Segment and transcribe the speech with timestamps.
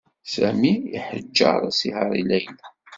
[0.33, 2.67] Sami iḥeǧǧeṛ asihaṛ i Layla.